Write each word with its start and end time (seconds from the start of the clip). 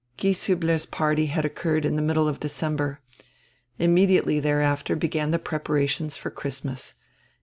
Gieshiibler's 0.17 0.87
party 0.87 1.27
had 1.27 1.45
occurred 1.45 1.85
in 1.85 1.95
die 1.95 2.01
middle 2.01 2.27
of 2.27 2.39
Decem 2.39 2.75
ber. 2.75 3.01
Immediately 3.77 4.41
diereafter 4.41 4.97
began 4.99 5.29
die 5.29 5.37
preparations 5.37 6.17
for 6.17 6.31
Christmas. 6.31 6.95